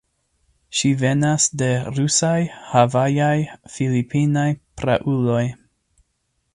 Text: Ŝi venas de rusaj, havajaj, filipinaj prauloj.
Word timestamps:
Ŝi 0.77 0.89
venas 1.01 1.45
de 1.63 1.67
rusaj, 1.99 2.33
havajaj, 2.71 3.37
filipinaj 3.77 4.49
prauloj. 4.81 5.43